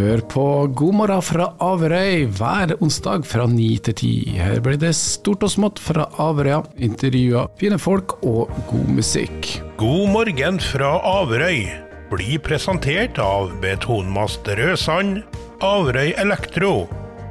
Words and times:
Hør 0.00 0.20
på 0.32 0.42
God 0.78 0.94
morgen 0.96 1.20
fra 1.20 1.50
Averøy 1.60 2.22
hver 2.38 2.70
onsdag 2.80 3.26
fra 3.28 3.44
ni 3.50 3.74
til 3.84 3.96
ti. 4.00 4.12
Her 4.32 4.62
blir 4.64 4.78
det 4.80 4.94
stort 4.96 5.44
og 5.44 5.52
smått 5.52 5.82
fra 5.82 6.06
Averøya, 6.24 6.62
intervjuer, 6.80 7.50
fine 7.60 7.76
folk 7.76 8.14
og 8.24 8.48
god 8.70 8.88
musikk. 8.96 9.50
God 9.76 10.08
morgen 10.14 10.56
fra 10.64 10.94
Averøy 11.04 11.66
blir 12.14 12.40
presentert 12.40 13.20
av 13.20 13.52
Betonmast 13.60 14.48
Rødsand, 14.48 15.20
Averøy 15.60 16.14
Elektro 16.16 16.86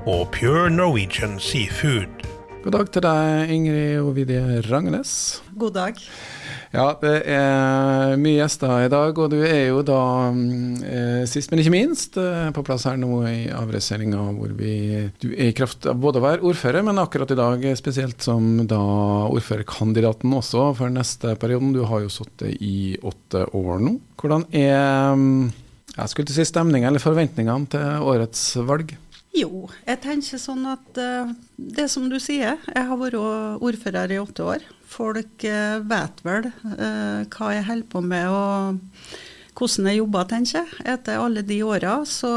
og 0.06 0.28
Pure 0.38 0.70
Norwegian 0.70 1.40
Seafood. 1.42 2.22
God 2.62 2.76
dag 2.78 2.94
til 2.94 3.08
deg, 3.08 3.56
Ingrid 3.56 4.04
Ovidie 4.04 4.62
Rangenes. 4.70 5.16
God 5.58 5.74
dag. 5.80 5.98
Ja, 6.70 6.92
det 7.02 7.16
er 7.26 8.14
mye 8.22 8.44
gjester 8.44 8.84
i 8.86 8.90
dag, 8.94 9.18
og 9.18 9.32
du 9.34 9.40
er 9.42 9.72
jo 9.72 9.80
da 9.82 10.02
eh, 10.86 11.24
sist, 11.30 11.50
men 11.50 11.64
ikke 11.64 11.74
minst, 11.74 12.20
eh, 12.22 12.52
på 12.54 12.64
plass 12.66 12.86
her 12.86 13.00
nå 13.02 13.24
i 13.26 13.48
avreseringa 13.50 14.28
hvor 14.38 14.54
vi 14.58 14.76
Du 15.18 15.32
er 15.32 15.50
i 15.50 15.56
kraft 15.58 15.88
av 15.90 15.98
både 15.98 16.22
å 16.22 16.26
være 16.28 16.46
ordfører, 16.46 16.86
men 16.86 17.02
akkurat 17.02 17.34
i 17.34 17.40
dag 17.40 17.66
spesielt 17.80 18.22
som 18.22 18.68
da 18.70 18.82
ordførerkandidaten 19.32 20.36
også 20.38 20.68
for 20.78 20.94
neste 20.94 21.34
perioden. 21.42 21.74
Du 21.74 21.82
har 21.90 22.06
jo 22.06 22.14
sittet 22.14 22.62
i 22.62 22.94
åtte 23.02 23.48
år 23.58 23.82
nå. 23.88 23.98
Hvordan 24.22 24.46
er 24.54 25.18
jeg 26.00 26.12
skulle 26.12 26.30
til 26.30 26.38
å 26.38 26.40
si 26.40 26.48
stemninga 26.48 26.92
eller 26.92 27.02
forventningene 27.02 27.74
til 27.74 28.10
årets 28.14 28.44
valg? 28.68 28.94
Jo, 29.40 29.70
jeg 29.86 30.02
tenker 30.04 30.42
sånn 30.42 30.66
at 30.68 31.00
uh, 31.00 31.32
det 31.56 31.88
som 31.92 32.10
du 32.12 32.18
sier, 32.20 32.60
jeg 32.68 32.86
har 32.90 33.00
vært 33.00 33.18
ordfører 33.64 34.12
i 34.12 34.20
åtte 34.20 34.46
år. 34.56 34.66
Folk 34.90 35.46
uh, 35.48 35.80
vet 35.88 36.24
vel 36.26 36.50
uh, 36.50 37.24
hva 37.24 37.52
jeg 37.56 37.68
holder 37.70 37.90
på 37.94 38.04
med 38.04 38.30
og 38.34 38.80
hvordan 39.60 39.90
jeg 39.90 40.00
jobber, 40.00 40.28
tenker 40.30 40.62
jeg, 40.62 40.84
etter 40.94 41.20
alle 41.20 41.44
de 41.44 41.60
åra. 41.68 41.98
Så 42.08 42.30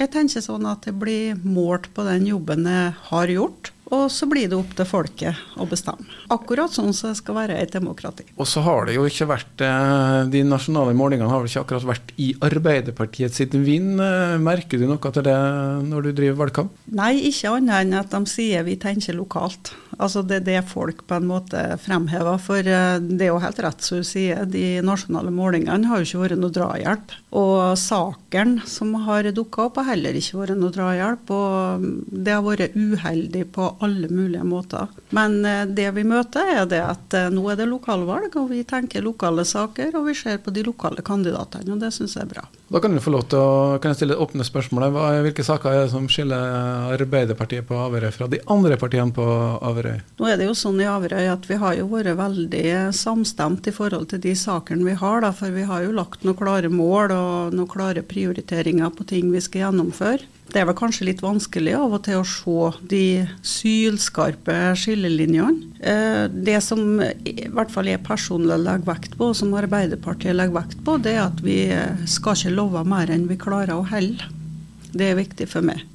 jeg 0.00 0.12
tenker 0.12 0.44
sånn 0.44 0.68
at 0.68 0.88
jeg 0.88 0.96
blir 1.00 1.40
målt 1.44 1.90
på 1.96 2.06
den 2.08 2.28
jobben 2.30 2.68
jeg 2.68 2.94
har 3.10 3.32
gjort. 3.34 3.72
Og 3.90 4.06
så 4.12 4.26
blir 4.30 4.46
det 4.50 4.58
opp 4.58 4.70
til 4.78 4.86
folket 4.86 5.38
å 5.58 5.66
bestemme. 5.68 6.06
Akkurat 6.30 6.70
sånn 6.70 6.92
som 6.94 7.10
det 7.10 7.18
skal 7.18 7.36
være 7.40 7.56
i 7.58 7.64
et 7.64 7.74
demokrati. 7.74 8.26
Og 8.36 8.46
så 8.46 8.62
har 8.62 8.86
det 8.86 8.94
jo 8.94 9.06
ikke 9.08 9.26
vært 9.32 9.64
De 10.30 10.42
nasjonale 10.46 10.94
målingene 10.96 11.30
har 11.30 11.42
vel 11.42 11.50
ikke 11.50 11.64
akkurat 11.64 11.88
vært 11.88 12.12
i 12.22 12.30
Arbeiderpartiet 12.46 13.34
sitt 13.34 13.54
vind. 13.54 13.98
Merker 14.44 14.78
du 14.78 14.86
noe 14.86 15.12
til 15.12 15.26
det 15.26 15.36
når 15.88 16.06
du 16.06 16.10
driver 16.20 16.40
valgkamp? 16.44 16.78
Nei, 16.94 17.12
ikke 17.30 17.56
annet 17.56 17.80
enn 17.80 17.98
at 17.98 18.14
de 18.14 18.22
sier 18.30 18.66
vi 18.66 18.78
tenker 18.80 19.18
lokalt. 19.18 19.72
Altså 20.00 20.22
Det 20.24 20.38
er 20.40 20.46
det 20.46 20.60
folk 20.70 21.02
på 21.08 21.18
en 21.18 21.28
måte 21.28 21.60
fremhever. 21.82 22.38
For 22.40 22.62
det 22.64 23.26
er 23.26 23.32
jo 23.32 23.42
helt 23.42 23.60
rett 23.64 23.84
som 23.84 24.00
du 24.00 24.06
sier, 24.06 24.46
de 24.48 24.80
nasjonale 24.86 25.32
målingene 25.34 25.90
har 25.90 26.00
jo 26.00 26.08
ikke 26.08 26.22
vært 26.24 26.40
noe 26.40 26.54
drahjelp. 26.54 27.16
Og 27.36 27.74
saken 27.80 28.58
som 28.70 28.94
har 29.06 29.28
dukka 29.34 29.68
opp, 29.68 29.80
har 29.80 29.92
heller 29.92 30.16
ikke 30.16 30.40
vært 30.40 30.60
noe 30.60 30.74
drahjelp. 30.74 31.34
Og 31.34 31.86
det 32.10 32.36
har 32.36 32.46
vært 32.46 32.78
uheldig 32.78 33.44
på 33.54 33.68
alle 33.82 34.08
mulige 34.12 34.44
måter. 34.44 34.90
Men 35.16 35.40
det 35.74 35.88
vi 35.96 36.04
møter, 36.04 36.54
er 36.60 36.70
det 36.70 36.80
at 36.84 37.18
nå 37.32 37.44
er 37.50 37.60
det 37.60 37.68
lokalvalg, 37.70 38.36
og 38.36 38.50
vi 38.52 38.62
tenker 38.68 39.04
lokale 39.04 39.44
saker, 39.48 39.94
og 39.96 40.08
vi 40.10 40.16
ser 40.18 40.40
på 40.44 40.52
de 40.54 40.64
lokale 40.66 41.04
kandidatene, 41.06 41.72
og 41.74 41.80
det 41.82 41.92
syns 41.96 42.16
jeg 42.18 42.28
er 42.28 42.34
bra. 42.34 42.44
Da 42.70 42.78
kan 42.78 42.92
du 42.94 43.00
få 43.02 43.10
lov 43.10 43.24
til 43.26 43.40
å 43.42 43.78
kan 43.82 43.90
jeg 43.90 43.98
stille 43.98 44.14
et 44.14 44.22
åpne 44.22 44.44
spørsmål. 44.46 44.84
Hvilke 45.24 45.42
saker 45.42 45.72
er 45.72 45.80
det 45.82 45.90
som 45.90 46.04
skiller 46.06 46.92
Arbeiderpartiet 46.94 47.66
på 47.66 47.74
Averøy 47.74 48.12
fra 48.14 48.28
de 48.30 48.38
andre 48.46 48.78
partiene 48.78 49.10
på 49.16 49.26
Averøy? 49.58 49.98
Nå 50.20 50.30
er 50.30 50.38
det 50.38 50.46
jo 50.46 50.54
sånn 50.54 50.78
i 50.78 50.86
Averøy 50.86 51.32
at 51.32 51.50
vi 51.50 51.58
har 51.58 51.74
jo 51.80 51.90
vært 51.90 52.14
veldig 52.20 52.94
samstemt 52.94 53.66
i 53.66 53.74
forhold 53.74 54.12
til 54.14 54.22
de 54.22 54.36
sakene 54.38 54.86
vi 54.86 54.94
har, 55.02 55.24
da, 55.26 55.34
for 55.34 55.50
vi 55.50 55.66
har 55.66 55.82
jo 55.82 55.96
lagt 55.98 56.22
noen 56.22 56.38
klare 56.38 56.70
mål 56.70 57.16
og 57.16 57.56
noen 57.58 57.70
klare 57.74 58.06
prioriteringer 58.06 58.94
på 58.94 59.08
ting 59.16 59.34
vi 59.34 59.42
skal 59.42 59.66
gjennomføre. 59.66 60.30
Det 60.50 60.58
er 60.58 60.66
vel 60.66 60.74
kanskje 60.74 61.06
litt 61.06 61.20
vanskelig 61.22 61.76
av 61.78 61.92
og 61.94 62.00
til 62.02 62.16
å 62.18 62.26
se 62.26 62.86
de 62.90 63.04
sylskarpe 63.46 64.56
skillelinjene. 64.74 65.68
Det 66.34 66.56
som 66.66 66.98
i 66.98 67.46
hvert 67.46 67.70
fall 67.70 67.86
jeg 67.86 68.02
personlig 68.02 68.58
legger 68.58 68.88
vekt 68.88 69.14
på, 69.14 69.30
og 69.30 69.38
som 69.38 69.54
Arbeiderpartiet 69.54 70.34
legger 70.34 70.56
vekt 70.58 70.82
på, 70.86 70.96
det 70.98 71.14
er 71.14 71.22
at 71.28 71.38
vi 71.44 71.60
skal 72.10 72.34
ikke 72.34 72.56
love 72.60 72.84
mer 72.84 73.10
enn 73.10 73.28
vi 73.30 73.40
klarer 73.40 73.74
å 73.78 73.86
holde. 73.88 74.28
Det 74.92 75.10
er 75.10 75.18
viktig 75.18 75.48
for 75.48 75.64
meg. 75.64 75.86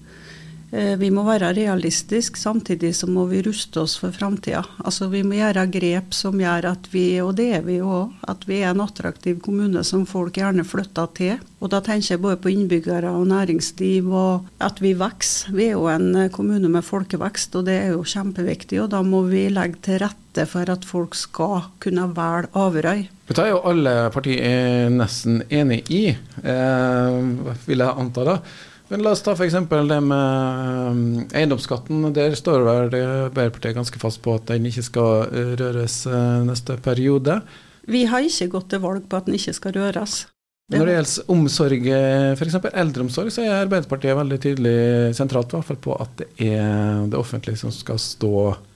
Vi 0.76 1.08
må 1.14 1.22
være 1.24 1.53
realistiske, 1.56 2.40
samtidig 2.42 2.90
så 2.98 3.08
må 3.08 3.28
vi 3.30 3.40
ruste 3.46 3.80
oss 3.86 3.94
for 4.02 4.12
framtida. 4.12 4.64
Altså, 4.84 5.08
vi 5.08 5.22
må 5.24 5.38
gjøre 5.38 5.68
grep 5.72 6.16
som 6.18 6.42
gjør 6.42 6.68
at 6.74 6.90
vi, 6.92 7.22
og 7.24 7.38
det 7.38 7.46
er 7.59 7.64
vi 7.64 7.78
òg, 7.86 8.12
at 8.28 8.44
vi 8.50 8.58
er 8.58 8.74
en 8.74 8.84
attraktiv 8.84 9.38
kommune 9.46 9.86
som 9.88 10.03
folk 10.09 10.36
gjerne 10.42 10.66
flytter 10.68 11.14
til. 11.16 11.46
Og 11.62 11.72
da 11.72 11.80
tenker 11.86 12.16
jeg 12.16 12.24
både 12.26 12.42
på 12.44 12.52
innbyggere 12.52 13.14
og 13.14 13.30
næringsliv, 13.30 14.09
og 14.09 14.50
at 14.66 14.82
vi 14.84 14.96
vokser. 15.00 15.53
Vi 15.56 15.70
er 15.70 15.78
jo 15.78 15.88
en 15.94 16.28
kommune 16.36 16.68
med 16.74 16.84
folkevekst, 16.84 17.56
og 17.56 17.70
det 17.70 17.78
er 17.86 17.90
jo 17.94 18.03
kjempeviktig. 18.03 18.82
Og 18.84 18.92
da 18.97 19.06
må 19.06 19.24
vi 19.30 19.47
legge 19.53 19.80
til 19.86 20.02
rette 20.03 20.25
for 20.50 20.68
at 20.72 20.84
folk 20.85 21.16
skal 21.16 21.69
kunne 21.79 22.09
velge 22.18 22.51
Averøy. 22.59 23.06
Dette 23.29 23.46
er 23.46 23.53
jo 23.53 23.63
alle 23.66 23.94
partier 24.13 24.91
nesten 24.94 25.40
enig 25.47 25.85
i, 25.90 26.03
eh, 26.44 27.19
vil 27.66 27.84
jeg 27.85 28.01
anta 28.03 28.28
da. 28.28 28.40
Men 28.91 29.01
la 29.01 29.16
oss 29.16 29.23
ta 29.25 29.34
f.eks. 29.34 29.56
det 29.66 30.01
med 30.06 31.34
eiendomsskatten. 31.34 32.03
Der 32.13 32.35
står 32.38 32.62
vel 32.68 33.00
Arbeiderpartiet 33.00 33.79
ganske 33.79 34.01
fast 34.01 34.22
på 34.22 34.35
at 34.38 34.46
den 34.51 34.68
ikke 34.69 34.85
skal 34.85 35.31
røres 35.57 36.03
neste 36.46 36.78
periode. 36.85 37.40
Vi 37.90 38.06
har 38.09 38.22
ikke 38.25 38.52
gått 38.59 38.69
til 38.73 38.84
valg 38.85 39.07
på 39.09 39.17
at 39.17 39.25
den 39.25 39.40
ikke 39.40 39.56
skal 39.57 39.73
røres. 39.79 40.25
Når 40.73 40.88
det 40.90 40.94
gjelder 40.96 41.28
omsorg, 41.29 41.84
f.eks. 42.40 42.56
eldreomsorg, 42.73 43.29
så 43.34 43.44
er 43.44 43.59
Arbeiderpartiet 43.59 44.17
veldig 44.17 44.40
tydelig 44.41 44.78
sentralt 45.17 45.52
i 45.52 45.59
hvert 45.59 45.67
fall 45.67 45.81
på 45.81 45.97
at 46.02 46.16
det 46.22 46.29
er 46.41 47.03
det 47.09 47.19
offentlige 47.19 47.62
som 47.62 47.73
skal 47.73 48.00
stå 48.02 48.31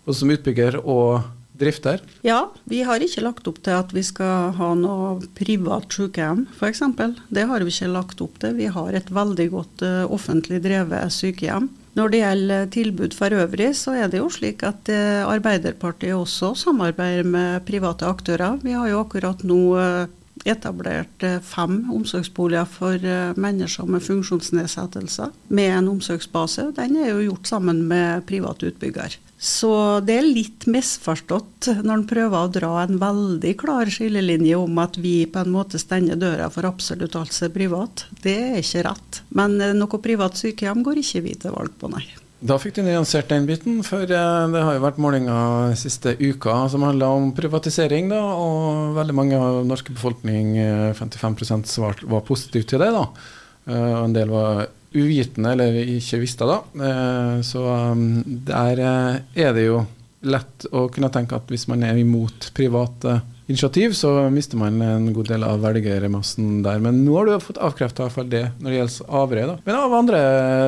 både 0.05 0.17
som 0.19 0.33
utbygger 0.33 0.77
og 0.83 1.23
drifter? 1.59 2.01
Ja, 2.25 2.49
vi 2.69 2.81
har 2.87 3.03
ikke 3.03 3.23
lagt 3.25 3.47
opp 3.49 3.59
til 3.65 3.75
at 3.75 3.91
vi 3.95 4.03
skal 4.05 4.53
ha 4.57 4.69
noe 4.77 5.17
privat 5.37 5.91
sykehjem, 5.93 6.45
f.eks. 6.55 6.83
Det 7.29 7.45
har 7.49 7.65
vi 7.65 7.73
ikke 7.73 7.91
lagt 7.91 8.23
opp 8.23 8.39
til. 8.41 8.55
Vi 8.59 8.69
har 8.71 8.95
et 8.95 9.11
veldig 9.13 9.49
godt 9.53 9.85
uh, 9.85 10.05
offentlig 10.09 10.61
drevet 10.65 11.13
sykehjem. 11.13 11.69
Når 11.97 12.13
det 12.13 12.21
gjelder 12.21 12.69
tilbud 12.71 13.15
for 13.17 13.33
øvrig, 13.35 13.73
så 13.75 13.97
er 13.97 14.11
det 14.11 14.21
jo 14.21 14.29
slik 14.31 14.63
at 14.67 14.91
uh, 14.93 15.27
Arbeiderpartiet 15.27 16.15
også 16.15 16.53
samarbeider 16.63 17.27
med 17.27 17.65
private 17.67 18.07
aktører. 18.07 18.61
Vi 18.63 18.77
har 18.77 18.91
jo 18.91 19.03
akkurat 19.03 19.43
nå 19.43 19.61
uh, 19.75 20.07
etablert 20.47 21.25
fem 21.43 21.81
omsorgsboliger 21.91 22.67
for 22.71 23.03
mennesker 23.35 23.89
med 23.91 24.05
funksjonsnedsettelser 24.05 25.33
med 25.51 25.73
en 25.81 25.89
omsorgsbase. 25.91 26.69
Den 26.77 26.95
er 26.95 27.09
jo 27.09 27.25
gjort 27.25 27.51
sammen 27.51 27.81
med 27.89 28.23
privat 28.29 28.63
utbygger. 28.63 29.17
Så 29.39 29.72
det 30.03 30.17
er 30.19 30.25
litt 30.27 30.66
misforstått 30.67 31.69
når 31.79 31.94
en 31.94 32.07
prøver 32.09 32.35
å 32.35 32.51
dra 32.51 32.72
en 32.81 32.97
veldig 33.00 33.53
klar 33.61 33.88
skillelinje 33.88 34.57
om 34.59 34.81
at 34.83 35.00
vi 35.00 35.23
på 35.31 35.39
en 35.39 35.53
måte 35.53 35.79
stenger 35.79 36.19
døra 36.19 36.50
for 36.51 36.67
absolutt 36.67 37.16
alt 37.16 37.31
som 37.31 37.47
er 37.47 37.53
privat. 37.55 38.03
Det 38.19 38.35
er 38.35 38.57
ikke 38.59 38.83
rett. 38.89 39.22
Men 39.31 39.55
noe 39.79 40.01
privat 40.03 40.35
sykehjem 40.35 40.83
går 40.83 41.00
ikke 41.00 41.23
vi 41.23 41.38
til 41.39 41.55
valg 41.55 41.72
på, 41.79 41.88
nei. 41.94 42.03
Da 42.39 42.55
fikk 42.59 42.77
du 42.77 42.83
nyansert 42.83 43.31
den 43.31 43.47
biten, 43.47 43.79
for 43.83 44.03
det 44.07 44.19
har 44.19 44.75
jo 44.75 44.83
vært 44.83 45.00
målinger 45.00 45.73
siste 45.79 46.13
uka 46.19 46.56
som 46.71 46.83
handla 46.88 47.09
om 47.16 47.33
privatisering, 47.35 48.11
da, 48.11 48.19
og 48.19 48.94
veldig 48.95 49.16
mange 49.16 49.39
av 49.39 49.61
norske 49.67 49.91
befolkning, 49.95 50.53
55 50.95 51.67
svart, 51.67 52.03
var 52.07 52.23
positive 52.27 52.67
til 52.67 52.79
det. 52.79 52.91
Og 52.95 53.19
en 53.71 54.16
del 54.16 54.31
var 54.31 54.67
uvitende, 54.94 55.53
eller 55.53 55.79
ikke 55.97 56.22
visste 56.23 56.47
da. 56.50 56.59
Så 57.45 57.63
der 58.50 58.81
er 58.81 59.51
det 59.53 59.66
jo 59.67 59.83
lett 60.25 60.66
å 60.75 60.88
kunne 60.91 61.11
tenke 61.13 61.38
at 61.38 61.51
hvis 61.51 61.67
man 61.72 61.83
er 61.88 62.00
imot 62.00 62.50
private 62.57 63.19
initiativ, 63.50 63.95
så 63.97 64.11
mister 64.29 64.59
man 64.61 64.81
en 64.83 65.07
god 65.13 65.31
del 65.31 65.44
av 65.47 65.63
velgermassen 65.63 66.59
der. 66.66 66.81
Men 66.83 67.01
nå 67.05 67.16
har 67.17 67.29
du 67.29 67.35
fått 67.41 67.61
avkrefta 67.66 68.05
iallfall 68.05 68.29
det 68.29 68.44
når 68.59 68.69
det 68.69 68.79
gjelder 68.79 69.16
Averøy. 69.22 69.45
da. 69.50 69.55
Men 69.66 69.79
av 69.79 69.95
andre 69.97 70.21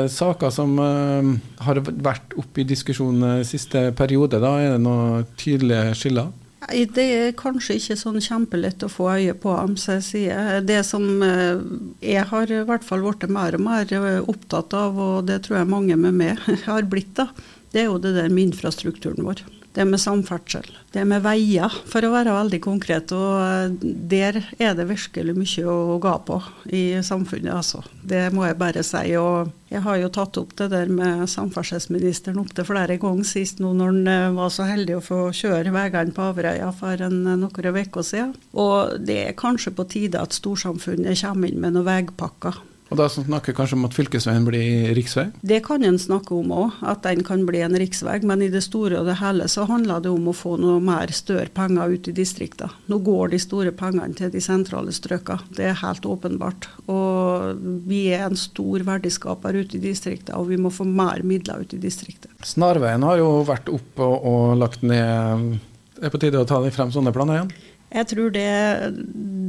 saker 0.10 0.54
som 0.56 0.74
uh, 0.82 1.32
har 1.68 1.82
vært 1.92 2.34
oppe 2.42 2.64
i 2.64 2.68
diskusjonen 2.72 3.46
siste 3.48 3.90
periode, 3.98 4.42
da 4.42 4.56
er 4.64 4.76
det 4.76 4.84
noen 4.86 5.28
tydelige 5.38 5.98
skiller? 6.00 6.32
Det 6.70 7.04
er 7.04 7.32
kanskje 7.34 7.80
ikke 7.80 7.96
sånn 7.98 8.22
kjempelett 8.22 8.84
å 8.86 8.90
få 8.92 9.08
øye 9.16 9.34
på, 9.34 9.56
så 9.82 9.98
jeg 9.98 10.06
sier. 10.06 10.60
Det 10.62 10.84
som 10.86 11.08
jeg 11.24 12.26
har 12.30 12.54
i 12.54 12.62
hvert 12.68 12.86
fall 12.86 13.02
blitt 13.02 13.32
mer 13.34 13.58
og 13.58 13.66
mer 13.66 13.96
opptatt 14.30 14.76
av, 14.78 15.00
og 15.00 15.26
det 15.30 15.42
tror 15.48 15.62
jeg 15.62 15.72
mange 15.74 15.98
med 15.98 16.20
meg 16.22 16.46
har 16.68 16.86
blitt, 16.86 17.16
da, 17.18 17.32
det 17.74 17.86
er 17.86 17.90
jo 17.90 17.98
det 18.04 18.14
der 18.20 18.30
med 18.30 18.52
infrastrukturen 18.52 19.26
vår. 19.26 19.42
Det 19.74 19.86
med 19.88 20.02
samferdsel. 20.04 20.66
Det 20.92 21.06
med 21.08 21.24
veier, 21.24 21.72
for 21.88 22.04
å 22.04 22.12
være 22.12 22.34
veldig 22.36 22.60
konkret. 22.64 23.14
Og 23.16 23.78
der 23.82 24.42
er 24.60 24.74
det 24.76 24.90
virkelig 24.90 25.36
mye 25.38 25.64
å 25.72 26.00
ga 26.04 26.18
på 26.28 26.42
i 26.76 26.84
samfunnet, 27.06 27.54
altså. 27.56 27.80
Det 28.04 28.26
må 28.36 28.44
jeg 28.50 28.60
bare 28.60 28.84
si. 28.84 29.14
Og 29.16 29.54
jeg 29.72 29.84
har 29.86 30.02
jo 30.02 30.10
tatt 30.12 30.40
opp 30.42 30.52
det 30.60 30.68
der 30.74 30.92
med 30.92 31.24
samferdselsministeren 31.32 32.42
opptil 32.42 32.68
flere 32.68 32.98
ganger 33.00 33.28
sist 33.28 33.62
nå 33.64 33.72
når 33.78 34.02
han 34.10 34.36
var 34.36 34.52
så 34.52 34.68
heldig 34.68 34.98
å 34.98 35.06
få 35.06 35.22
kjøre 35.36 35.72
veiene 35.72 36.12
på 36.16 36.26
Averøya 36.28 36.74
for 36.76 37.06
en, 37.08 37.22
noen 37.30 37.80
uker 37.80 38.04
siden. 38.04 38.36
Og 38.52 39.00
det 39.00 39.22
er 39.30 39.40
kanskje 39.40 39.72
på 39.78 39.88
tide 39.88 40.20
at 40.20 40.36
storsamfunnet 40.36 41.24
kommer 41.24 41.48
inn 41.48 41.64
med 41.64 41.78
noen 41.78 41.88
veipakker. 41.88 42.60
Og 42.92 43.00
da 43.00 43.06
snakker 43.08 43.54
vi 43.54 43.56
kanskje 43.56 43.78
om 43.78 43.86
at 43.88 43.96
fylkesveien 43.96 44.44
blir 44.44 44.92
riksvei? 44.98 45.30
Det 45.48 45.62
kan 45.64 45.84
en 45.88 46.00
snakke 46.00 46.36
om 46.36 46.52
òg, 46.52 46.82
at 46.84 47.06
den 47.06 47.24
kan 47.24 47.46
bli 47.48 47.62
en 47.64 47.78
riksvei. 47.80 48.18
Men 48.28 48.44
i 48.44 48.50
det 48.52 48.66
store 48.66 49.00
og 49.00 49.08
det 49.08 49.16
hele 49.22 49.48
så 49.52 49.64
handler 49.70 50.04
det 50.04 50.12
om 50.12 50.28
å 50.28 50.36
få 50.36 50.58
noe 50.60 50.82
mer 50.84 51.14
større 51.16 51.48
penger 51.56 51.96
ut 51.96 52.12
i 52.12 52.16
distriktene. 52.18 52.76
Nå 52.92 53.00
går 53.06 53.32
de 53.32 53.40
store 53.40 53.72
pengene 53.72 54.12
til 54.20 54.34
de 54.34 54.44
sentrale 54.44 54.92
strøkene, 54.92 55.48
det 55.56 55.70
er 55.72 55.80
helt 55.80 56.04
åpenbart. 56.04 56.68
Og 56.92 57.64
vi 57.88 58.04
er 58.12 58.28
en 58.28 58.40
stor 58.40 58.84
verdiskaper 58.84 59.56
ute 59.62 59.80
i 59.80 59.84
distriktene, 59.88 60.42
og 60.42 60.52
vi 60.52 60.60
må 60.60 60.74
få 60.74 60.84
mer 60.84 61.24
midler 61.24 61.64
ut 61.64 61.76
i 61.78 61.80
distriktet. 61.80 62.34
Snarveien 62.44 63.08
har 63.08 63.22
jo 63.22 63.32
vært 63.48 63.72
opp 63.72 64.04
og, 64.04 64.16
og 64.28 64.60
lagt 64.60 64.84
ned. 64.84 65.62
Det 65.96 66.10
er 66.10 66.12
på 66.12 66.20
tide 66.20 66.44
å 66.44 66.50
ta 66.50 66.60
frem 66.76 66.92
sånne 66.92 67.16
planer 67.16 67.40
igjen? 67.40 67.54
Jeg 67.92 68.08
tror 68.08 68.30
det, 68.32 68.48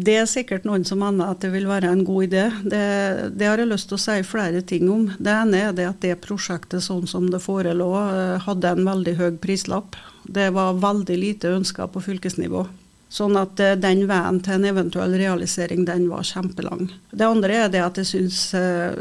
det, 0.07 0.17
er 0.19 0.29
sikkert 0.31 0.67
noen 0.69 0.85
som 0.89 1.01
mener 1.03 1.33
at 1.33 1.43
det 1.45 1.53
vil 1.55 1.69
være 1.71 1.91
en 1.93 2.05
god 2.07 2.29
idé. 2.29 2.45
Det, 2.63 2.83
det, 3.39 3.49
har 3.49 3.63
jeg 3.63 3.71
lyst 3.71 3.91
til 3.91 3.99
å 3.99 4.03
si 4.03 4.19
flere 4.27 4.63
ting 4.67 4.91
om. 4.93 5.09
Det 5.19 5.33
ene 5.33 5.65
er 5.69 5.77
det 5.77 5.89
at 5.89 6.03
det 6.05 6.21
prosjektet 6.25 6.85
sånn 6.85 7.09
som 7.11 7.31
det 7.33 7.43
forelå, 7.45 7.91
eh, 8.03 8.37
hadde 8.47 8.75
en 8.75 8.87
veldig 8.89 9.17
høy 9.21 9.31
prislapp. 9.43 9.99
Det 10.23 10.51
var 10.55 10.79
veldig 10.83 11.19
lite 11.19 11.55
ønska 11.57 11.89
på 11.91 12.05
fylkesnivå. 12.05 12.67
Sånn 13.13 13.37
at 13.37 13.61
eh, 13.61 13.75
den 13.77 14.07
veien 14.09 14.39
til 14.41 14.57
en 14.57 14.69
eventuell 14.71 15.13
realisering, 15.21 15.85
den 15.85 16.07
var 16.09 16.25
kjempelang. 16.25 16.87
Det 17.11 17.27
andre 17.27 17.59
er 17.67 17.73
det 17.73 17.83
at 17.85 18.01
jeg 18.01 18.09
syns 18.09 18.39
eh, 18.57 18.95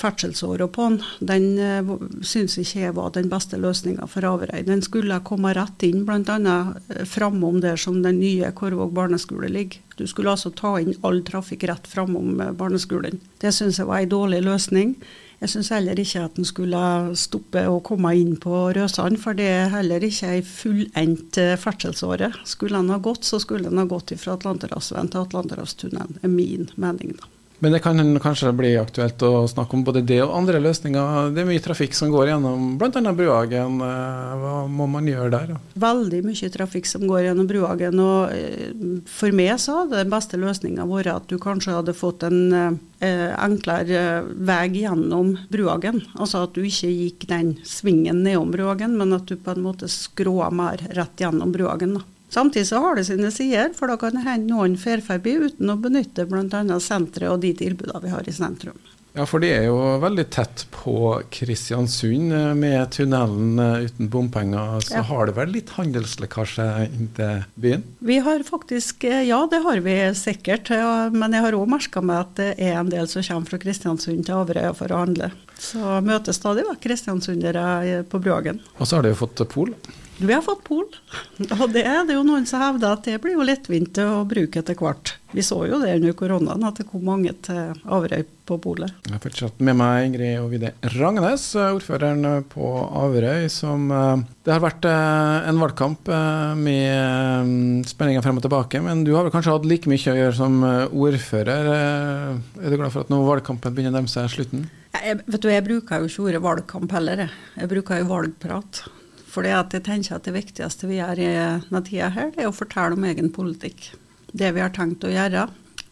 ferdselsåra 0.00 0.70
på 0.72 0.86
den, 0.88 0.96
den 1.28 1.48
eh, 1.60 1.90
syns 2.24 2.56
ikke 2.62 2.86
jeg 2.86 2.96
var 2.96 3.12
den 3.12 3.28
beste 3.28 3.60
løsninga 3.60 4.08
for 4.08 4.24
Averøy. 4.24 4.62
Den 4.64 4.80
skulle 4.86 5.20
komme 5.26 5.52
rett 5.56 5.84
inn, 5.84 6.06
bl.a. 6.08 6.56
Framom 7.04 7.60
der 7.60 7.76
som 7.80 8.00
den 8.06 8.22
nye 8.22 8.54
Korvåg 8.56 8.96
barneskole 8.96 9.52
ligger. 9.52 9.84
Du 10.00 10.06
skulle 10.08 10.32
altså 10.32 10.48
ta 10.56 10.78
inn 10.80 10.96
all 11.04 11.20
trafikk 11.26 11.66
rett 11.68 11.90
framom 11.90 12.38
barneskolen. 12.56 13.20
Det 13.42 13.52
syns 13.52 13.82
jeg 13.82 13.90
var 13.90 14.00
ei 14.00 14.08
dårlig 14.08 14.40
løsning. 14.46 14.94
Jeg 15.40 15.54
syns 15.54 15.70
heller 15.72 15.96
ikke 15.96 16.26
at 16.26 16.36
en 16.36 16.44
skulle 16.44 16.80
stoppe 17.16 17.62
og 17.72 17.80
komme 17.88 18.12
inn 18.20 18.34
på 18.40 18.66
Røsand, 18.76 19.16
for 19.22 19.36
det 19.38 19.48
er 19.48 19.72
heller 19.72 20.04
ikke 20.04 20.34
ei 20.36 20.42
fullendt 20.44 21.40
eh, 21.40 21.56
ferdselsåre. 21.56 22.28
Skulle 22.44 22.82
en 22.82 22.92
ha 22.92 23.00
gått, 23.00 23.24
så 23.24 23.40
skulle 23.40 23.72
en 23.72 23.80
ha 23.80 23.88
gått 23.88 24.12
fra 24.20 24.36
Atlanterhavsveien 24.36 25.08
til 25.08 25.24
Atlanterhavstunnelen, 25.24 26.20
er 26.20 26.34
min 26.34 26.68
mening. 26.76 27.16
da. 27.16 27.39
Men 27.60 27.74
det 27.74 27.82
kan 27.84 28.00
kanskje 28.24 28.54
bli 28.56 28.70
aktuelt 28.80 29.20
å 29.20 29.44
snakke 29.48 29.76
om 29.76 29.82
både 29.84 30.00
det 30.08 30.22
og 30.24 30.32
andre 30.32 30.62
løsninger. 30.64 31.28
Det 31.36 31.42
er 31.42 31.48
mye 31.48 31.60
trafikk 31.60 31.96
som 31.96 32.08
går 32.12 32.30
gjennom 32.30 32.78
bl.a. 32.80 33.12
Bruhagen. 33.12 33.82
Eh, 33.84 34.30
hva 34.40 34.54
må 34.64 34.86
man 34.88 35.08
gjøre 35.08 35.28
der? 35.34 35.52
Veldig 35.82 36.22
mye 36.24 36.50
trafikk 36.54 36.88
som 36.88 37.04
går 37.04 37.26
gjennom 37.26 37.50
Bruhagen. 37.50 38.00
Og 38.00 38.32
eh, 38.32 38.70
for 39.12 39.36
meg 39.36 39.58
så 39.60 39.82
hadde 39.82 40.00
den 40.00 40.12
beste 40.12 40.40
løsninga 40.40 40.88
vært 40.88 41.12
at 41.12 41.28
du 41.28 41.36
kanskje 41.42 41.76
hadde 41.76 41.96
fått 41.96 42.24
en 42.30 42.40
eh, 42.56 43.28
enklere 43.36 44.22
vei 44.40 44.62
gjennom 44.80 45.34
Bruhagen. 45.52 46.00
Altså 46.16 46.46
at 46.46 46.56
du 46.56 46.64
ikke 46.64 46.88
gikk 46.88 47.28
den 47.28 47.58
svingen 47.68 48.24
nedom 48.24 48.54
Bruhagen, 48.54 48.96
men 48.96 49.12
at 49.18 49.28
du 49.28 49.36
på 49.36 49.52
en 49.52 49.66
måte 49.68 49.90
skråa 49.92 50.48
mer 50.48 50.80
rett 50.96 51.20
gjennom 51.20 51.52
Bruhagen. 51.52 52.00
da. 52.00 52.06
Samtidig 52.30 52.68
så 52.70 52.78
har 52.84 52.96
det 52.96 53.08
sine 53.08 53.32
sider, 53.34 53.72
for 53.74 53.90
da 53.90 53.98
kan 53.98 54.14
det 54.14 54.24
hende 54.26 54.54
noen 54.54 54.78
fer 54.78 55.02
forbi 55.02 55.34
uten 55.48 55.72
å 55.72 55.78
benytte 55.82 56.28
bl.a. 56.30 56.78
senteret 56.78 57.32
og 57.32 57.42
de 57.42 57.52
tilbudene 57.58 58.04
vi 58.04 58.14
har 58.14 58.28
i 58.30 58.34
sentrum. 58.34 58.78
Ja, 59.12 59.24
for 59.26 59.42
det 59.42 59.48
er 59.56 59.64
jo 59.66 59.78
veldig 59.98 60.24
tett 60.30 60.62
på 60.70 60.94
Kristiansund. 61.34 62.30
Eh, 62.30 62.52
med 62.54 62.92
tunnelen 62.94 63.58
eh, 63.58 63.88
uten 63.88 64.10
bompenger, 64.12 64.78
så 64.86 65.00
ja. 65.00 65.02
har 65.08 65.26
det 65.26 65.34
vel 65.34 65.50
litt 65.56 65.72
handelslekkasje 65.74 66.66
inn 66.86 67.08
til 67.16 67.40
byen? 67.58 67.82
Vi 68.06 68.20
har 68.22 68.44
faktisk, 68.46 69.02
eh, 69.10 69.24
ja 69.26 69.40
det 69.50 69.64
har 69.64 69.82
vi 69.82 69.96
sikkert. 70.14 70.70
Ja, 70.70 71.08
men 71.10 71.34
jeg 71.34 71.42
har 71.42 71.58
òg 71.58 71.66
merka 71.74 72.02
meg 72.04 72.22
at 72.22 72.36
det 72.38 72.50
er 72.62 72.78
en 72.78 72.92
del 72.92 73.10
som 73.10 73.26
kommer 73.26 73.50
fra 73.50 73.62
Kristiansund 73.64 74.28
til 74.28 74.38
Averøya 74.38 74.70
for 74.78 74.94
å 74.94 75.02
handle. 75.02 75.32
Så 75.60 75.98
møtes 76.06 76.38
stadig 76.38 76.62
vekk 76.70 76.86
kristiansundere 76.86 78.04
på 78.08 78.22
Brøgen. 78.22 78.62
Og 78.78 78.86
så 78.86 78.96
har 78.96 79.04
de 79.04 79.10
jo 79.12 79.18
fått 79.26 79.42
pol. 79.50 79.74
Vi 80.20 80.32
har 80.34 80.42
fått 80.44 80.60
pol, 80.66 80.84
og 81.62 81.70
det 81.72 81.86
er 81.88 82.02
det 82.04 82.18
jo 82.18 82.24
noen 82.26 82.44
som 82.48 82.60
hevder 82.60 82.92
at 82.92 83.06
det 83.08 83.16
blir 83.22 83.38
jo 83.38 83.46
lettvint 83.46 83.96
å 84.04 84.20
bruke 84.28 84.60
etter 84.60 84.76
hvert. 84.76 85.14
Vi 85.32 85.44
så 85.46 85.62
jo 85.64 85.78
det 85.80 85.94
under 85.96 86.12
koronaen, 86.18 86.64
at 86.66 86.80
det 86.80 86.88
kom 86.90 87.06
mange 87.06 87.32
til 87.46 87.70
Averøy 87.88 88.26
på 88.50 88.58
polet. 88.60 88.92
Jeg 89.06 89.14
har 89.14 89.22
fortsatt 89.22 89.62
med 89.64 89.78
meg 89.78 90.08
Ingrid 90.10 90.42
Ovide 90.42 90.74
Ragnes, 90.98 91.46
ordføreren 91.56 92.44
på 92.52 92.68
Averøy, 93.00 93.46
som 93.54 93.88
eh, 93.94 94.26
Det 94.44 94.52
har 94.52 94.64
vært 94.64 94.90
eh, 94.90 95.48
en 95.48 95.62
valgkamp 95.62 96.12
eh, 96.12 96.52
med 96.58 97.88
spenninger 97.88 98.26
frem 98.26 98.42
og 98.42 98.44
tilbake, 98.44 98.84
men 98.84 99.06
du 99.06 99.14
har 99.14 99.24
vel 99.24 99.32
kanskje 99.32 99.56
hatt 99.56 99.68
like 99.70 99.88
mye 99.88 100.12
å 100.12 100.18
gjøre 100.20 100.36
som 100.36 100.60
ordfører. 100.90 101.72
Er 101.72 102.68
du 102.68 102.76
glad 102.76 102.92
for 102.92 103.06
at 103.06 103.14
nå 103.14 103.24
valgkampen 103.24 103.72
begynner 103.72 103.94
å 103.94 104.00
nærme 104.00 104.12
seg 104.12 104.28
slutten? 104.34 104.68
Jeg, 105.00 105.22
vet 105.24 105.40
du, 105.40 105.48
jeg 105.48 105.64
bruker 105.64 106.02
jo 106.02 106.10
ikke 106.10 106.24
ordet 106.28 106.44
valgkamp 106.44 106.96
heller, 106.98 107.24
jeg. 107.24 107.44
Jeg 107.62 107.70
bruker 107.70 108.02
jo 108.02 108.10
valgprat. 108.10 108.88
For 109.30 109.46
jeg 109.46 109.82
tenker 109.86 110.16
at 110.16 110.26
det 110.26 110.34
viktigste 110.34 110.88
vi 110.90 110.98
gjør 110.98 111.22
i 111.22 111.30
denne 111.30 111.82
tida 111.86 112.10
her, 112.14 112.32
det 112.34 112.44
er 112.44 112.50
å 112.50 112.56
fortelle 112.56 112.98
om 112.98 113.06
egen 113.06 113.30
politikk. 113.34 113.92
Det 114.30 114.50
vi 114.54 114.62
har 114.62 114.72
tenkt 114.74 115.06
å 115.06 115.12
gjøre. 115.12 115.46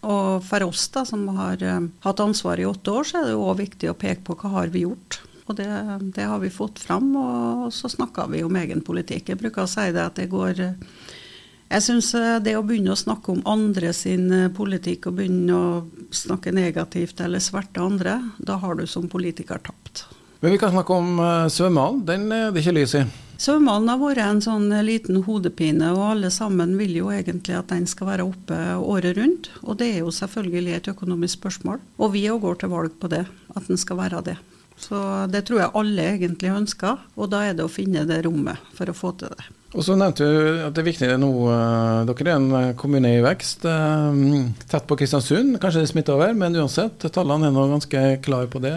Og 0.07 0.45
for 0.47 0.63
oss 0.67 0.87
da, 0.95 1.05
som 1.07 1.25
har 1.35 1.63
uh, 1.63 1.87
hatt 2.05 2.21
ansvar 2.23 2.61
i 2.61 2.67
åtte 2.69 2.93
år, 2.95 3.07
så 3.07 3.21
er 3.21 3.31
det 3.31 3.39
òg 3.39 3.59
viktig 3.59 3.91
å 3.91 3.99
peke 3.99 4.23
på 4.27 4.37
hva 4.39 4.53
har 4.61 4.75
vi 4.75 4.85
gjort. 4.87 5.21
Og 5.49 5.57
det, 5.59 5.67
det 6.15 6.27
har 6.29 6.43
vi 6.43 6.53
fått 6.53 6.79
fram, 6.83 7.09
og 7.17 7.71
så 7.75 7.89
snakker 7.91 8.29
vi 8.31 8.45
om 8.45 8.59
egen 8.61 8.83
politikk. 8.85 9.33
Jeg 9.33 9.41
bruker 9.41 9.65
å 9.65 9.71
si 9.71 9.87
det 9.97 10.05
at 10.05 10.21
det 10.21 10.29
går 10.31 10.61
Jeg 10.61 11.85
syns 11.85 12.11
eh, 12.17 12.37
det 12.45 12.55
å 12.57 12.63
begynne 12.65 12.93
å 12.93 13.01
snakke 13.01 13.33
om 13.33 13.41
andre 13.49 13.95
sin 13.97 14.29
eh, 14.33 14.51
politikk, 14.53 15.09
og 15.09 15.19
begynne 15.19 15.57
å 15.57 16.13
snakke 16.13 16.53
negativt 16.53 17.21
eller 17.25 17.43
sverte 17.43 17.81
andre, 17.81 18.21
da 18.39 18.59
har 18.61 18.77
du 18.77 18.85
som 18.87 19.09
politiker 19.09 19.61
tapt. 19.65 20.05
Men 20.45 20.53
vi 20.55 20.61
kan 20.61 20.71
snakke 20.71 20.95
om 20.95 21.17
svømmehallen. 21.51 22.05
Den 22.07 22.29
er 22.31 22.53
det 22.53 22.63
ikke 22.63 22.77
lys 22.77 22.95
i? 23.01 23.07
Svømmehallen 23.39 23.91
har 23.93 24.01
vært 24.01 24.19
en 24.19 24.41
sånn 24.43 24.73
liten 24.83 25.21
hodepine, 25.23 25.93
og 25.95 26.05
alle 26.09 26.31
sammen 26.35 26.73
vil 26.75 26.97
jo 26.97 27.11
egentlig 27.15 27.55
at 27.55 27.71
den 27.71 27.85
skal 27.87 28.09
være 28.11 28.27
oppe 28.27 28.57
året 28.83 29.15
rundt. 29.21 29.51
Og 29.63 29.79
det 29.79 29.93
er 29.93 30.01
jo 30.03 30.15
selvfølgelig 30.15 30.75
et 30.75 30.91
økonomisk 30.91 31.39
spørsmål. 31.39 31.79
Og 32.03 32.17
vi 32.17 32.25
òg 32.33 32.43
går 32.43 32.59
til 32.59 32.73
valg 32.73 32.97
på 32.99 33.11
det, 33.13 33.23
at 33.55 33.71
den 33.71 33.79
skal 33.79 34.01
være 34.01 34.25
det. 34.33 34.37
Så 34.79 34.99
det 35.31 35.45
tror 35.47 35.63
jeg 35.63 35.75
alle 35.79 36.09
egentlig 36.17 36.51
ønsker, 36.55 36.99
og 37.15 37.31
da 37.31 37.45
er 37.47 37.55
det 37.55 37.67
å 37.67 37.71
finne 37.71 38.03
det 38.11 38.25
rommet 38.27 38.59
for 38.75 38.91
å 38.91 38.97
få 38.97 39.15
til 39.23 39.31
det. 39.31 39.47
Og 39.77 39.85
så 39.85 39.95
nevnte 40.01 40.25
du 40.25 40.63
at 40.65 40.73
det 40.73 40.81
er 40.81 40.87
viktig 40.87 41.09
nå, 41.21 41.29
uh, 41.45 42.07
Dere 42.09 42.31
er 42.31 42.39
en 42.39 42.47
eh, 42.57 42.71
kommune 42.79 43.11
i 43.19 43.21
vekst, 43.21 43.67
uh, 43.69 44.17
tett 44.65 44.87
på 44.89 44.97
Kristiansund. 44.97 45.59
Kanskje 45.61 45.83
det 45.85 45.91
smitter 45.91 46.17
over, 46.17 46.33
men 46.39 46.57
uansett, 46.57 47.05
tallene 47.13 47.51
er 47.51 47.53
nå 47.53 47.67
ganske 47.75 48.05
klare 48.25 48.49
på 48.49 48.63
det. 48.65 48.73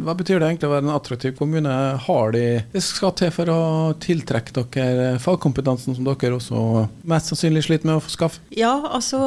Hva 0.00 0.14
betyr 0.16 0.40
det 0.40 0.48
egentlig 0.48 0.70
å 0.70 0.72
være 0.72 0.86
en 0.86 0.94
attraktiv 0.94 1.34
kommune? 1.36 1.74
Har 2.06 2.32
de 2.32 2.44
det 2.72 2.84
skal 2.84 3.12
til 3.18 3.34
for 3.34 3.52
å 3.52 3.60
tiltrekke 4.00 4.64
dere 4.72 5.10
fagkompetansen 5.20 5.98
som 5.98 6.08
dere 6.08 6.38
også 6.38 6.86
mest 7.10 7.32
sannsynlig 7.32 7.66
sliter 7.68 7.90
med 7.90 8.00
å 8.00 8.04
få 8.06 8.14
skaffe? 8.14 8.40
Ja, 8.56 8.72
altså 8.96 9.20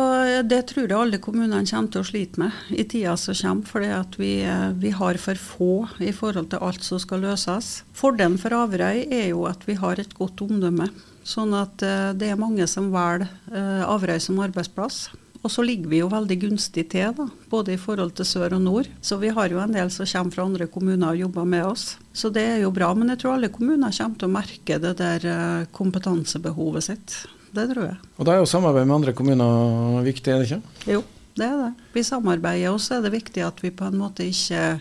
det 0.50 0.63
tror 0.71 0.88
jeg 0.88 0.98
alle 0.98 1.21
kommunene 1.21 1.62
kommer 1.69 1.93
til 1.93 2.01
å 2.01 2.10
slite 2.10 2.41
med 2.41 2.74
i 2.74 2.88
tida 2.89 3.13
som 3.21 3.38
kommer. 3.38 3.69
For 3.69 4.17
vi, 4.17 4.33
vi 4.81 4.95
har 4.98 5.21
for 5.21 5.38
få 5.38 5.71
i 6.01 6.13
forhold 6.15 6.50
til 6.51 6.63
alt 6.63 6.86
som 6.86 7.01
skal 7.01 7.21
løses. 7.27 7.83
Fordelen 7.98 8.38
for 8.41 8.55
Averøy 8.57 9.05
er 9.05 9.29
jo 9.29 9.45
at 9.50 9.65
vi 9.69 9.77
har 9.77 10.01
et 10.01 10.13
godt 10.17 10.41
omdømme 10.45 10.87
Sånn 11.27 11.51
at 11.57 11.84
uh, 11.84 12.12
det 12.15 12.31
er 12.31 12.39
mange 12.39 12.65
som 12.72 12.91
velger 12.93 13.27
uh, 13.51 13.84
Averøy 13.91 14.19
som 14.24 14.39
arbeidsplass. 14.43 15.07
Og 15.43 15.51
så 15.53 15.63
ligger 15.63 15.91
vi 15.91 16.00
jo 16.01 16.10
veldig 16.12 16.38
gunstig 16.41 16.88
til, 16.91 17.12
da, 17.15 17.27
både 17.51 17.75
i 17.75 17.79
forhold 17.79 18.15
til 18.17 18.27
sør 18.27 18.57
og 18.57 18.63
nord. 18.63 18.88
Så 19.05 19.19
vi 19.22 19.29
har 19.31 19.51
jo 19.51 19.62
en 19.62 19.75
del 19.75 19.91
som 19.93 20.07
kommer 20.10 20.34
fra 20.34 20.46
andre 20.48 20.67
kommuner 20.72 21.12
og 21.12 21.22
jobber 21.22 21.48
med 21.48 21.65
oss. 21.67 21.86
Så 22.15 22.31
det 22.34 22.46
er 22.55 22.57
jo 22.63 22.72
bra. 22.75 22.89
Men 22.98 23.13
jeg 23.13 23.22
tror 23.22 23.36
alle 23.36 23.51
kommuner 23.53 23.93
kommer 23.93 24.19
til 24.19 24.29
å 24.29 24.34
merke 24.34 24.79
det 24.84 24.96
der 25.00 25.27
uh, 25.27 25.67
kompetansebehovet 25.75 26.88
sitt. 26.89 27.19
Det 27.55 27.67
tror 27.72 27.86
jeg. 27.89 28.00
Og 28.17 28.27
da 28.27 28.34
er 28.34 28.41
jo 28.41 28.50
samarbeid 28.50 28.88
med 28.88 28.98
andre 28.98 29.15
kommuner 29.15 30.01
viktig, 30.05 30.34
er 30.34 30.41
det 30.41 30.50
ikke? 30.50 30.91
Jo, 30.98 31.03
det 31.38 31.48
er 31.48 31.57
det. 31.62 31.72
Vi 31.96 32.03
samarbeider, 32.05 32.74
og 32.74 32.81
så 32.84 32.98
er 32.98 33.05
det 33.05 33.13
viktig 33.15 33.43
at 33.46 33.63
vi 33.63 33.72
på 33.72 33.88
en 33.88 34.00
måte 34.00 34.27
ikke 34.27 34.79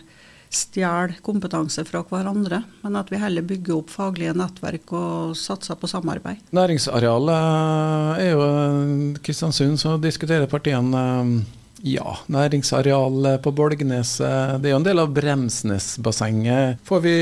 stjele 0.53 1.17
kompetanse 1.25 1.83
fra 1.87 2.03
hverandre, 2.07 2.61
men 2.83 2.97
at 2.99 3.11
vi 3.11 3.19
heller 3.21 3.45
bygger 3.47 3.79
opp 3.79 3.91
faglige 3.93 4.35
nettverk 4.37 4.93
og 4.95 5.35
satser 5.37 5.79
på 5.79 5.89
samarbeid. 5.91 6.41
Næringsarealet 6.55 8.21
er 8.23 8.31
jo 8.31 8.49
Kristiansund, 9.23 9.79
så 9.81 9.97
diskuterer 10.01 10.49
partiene 10.49 11.03
ja, 11.85 12.15
næringsareal 12.31 13.37
på 13.43 13.51
Bolgneset. 13.55 14.61
Det 14.61 14.69
er 14.69 14.73
jo 14.73 14.79
en 14.81 14.87
del 14.87 15.01
av 15.01 15.11
Bremsnesbassenget. 15.13 16.81
Får 16.87 17.03
vi 17.03 17.15